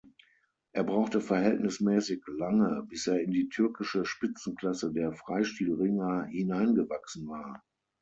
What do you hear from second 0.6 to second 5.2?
Er brauchte verhältnismäßig lange, bis er in die türkische Spitzenklasse der